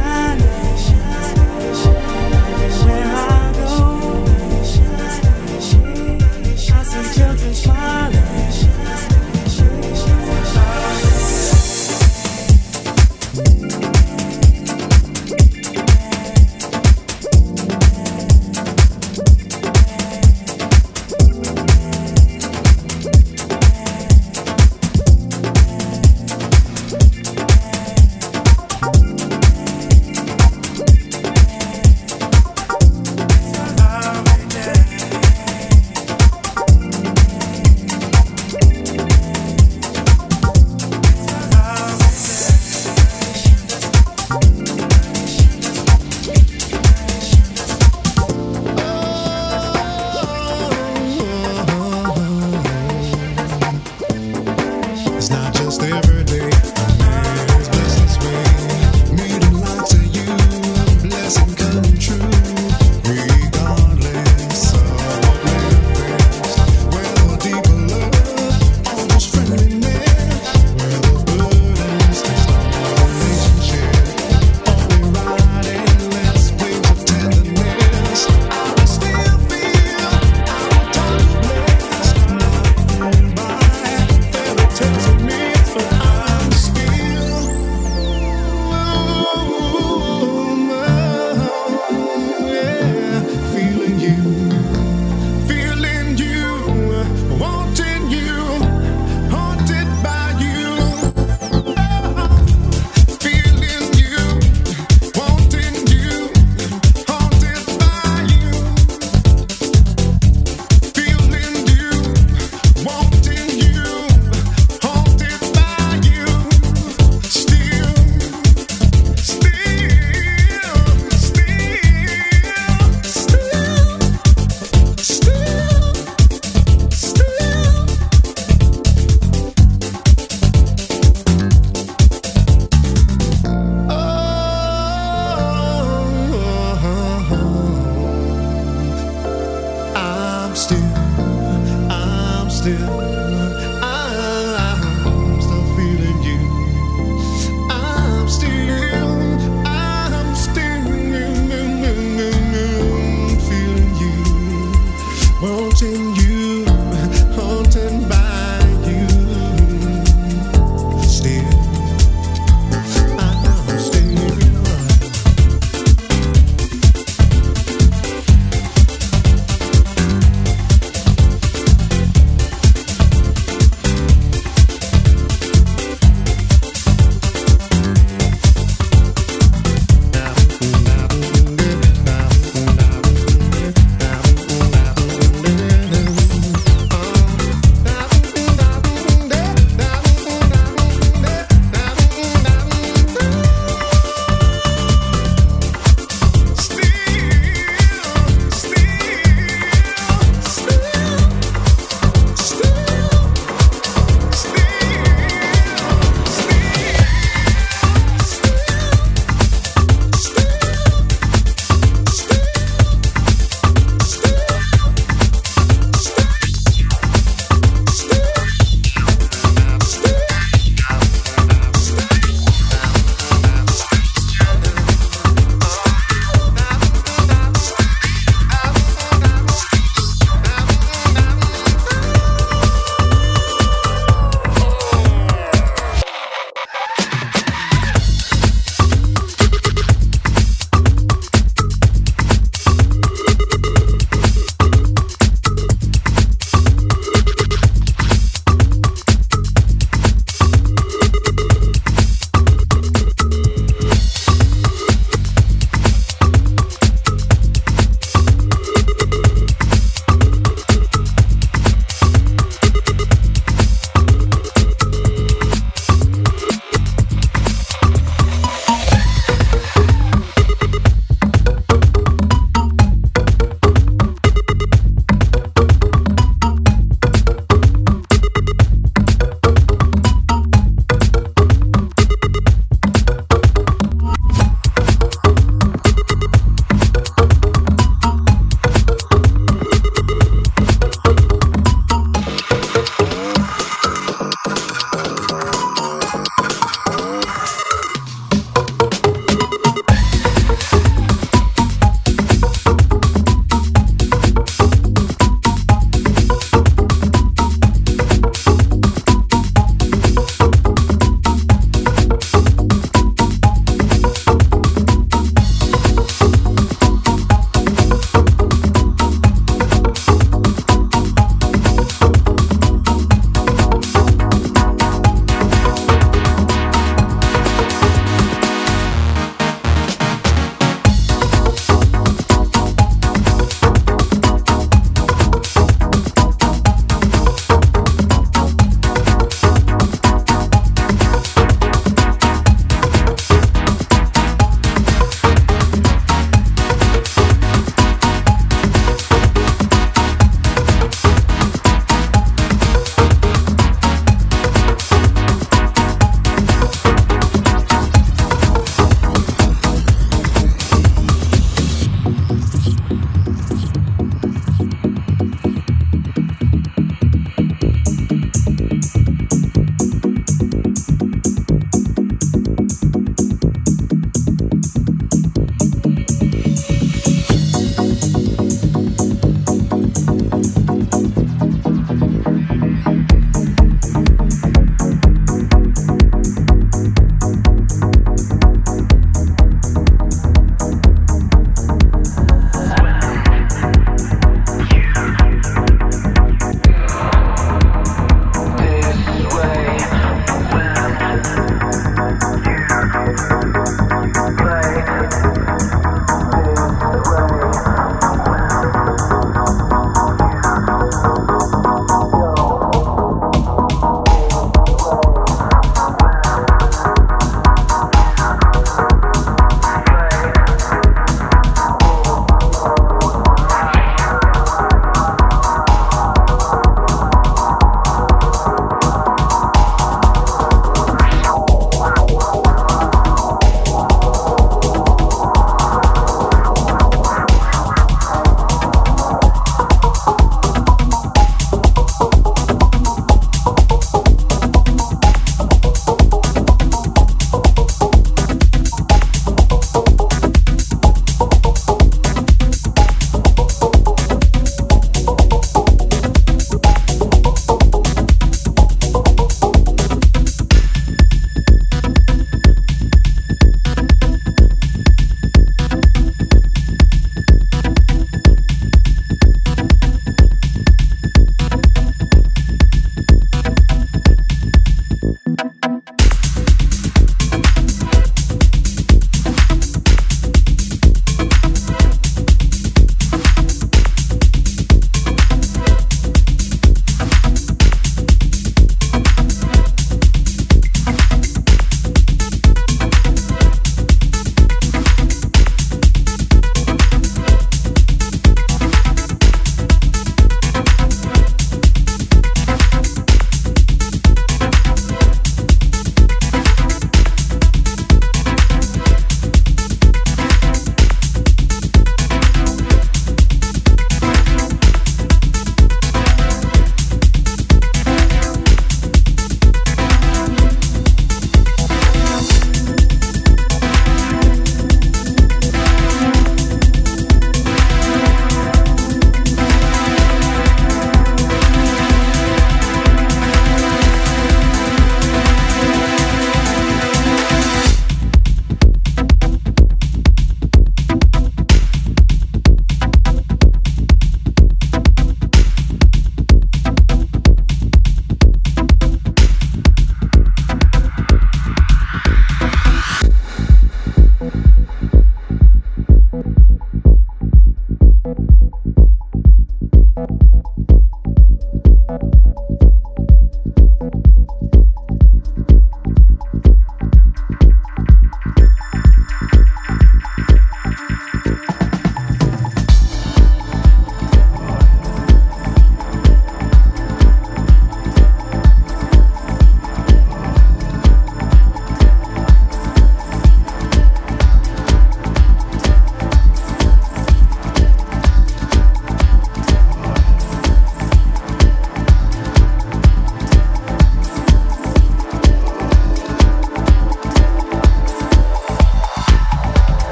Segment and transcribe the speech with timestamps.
[0.00, 0.89] vanish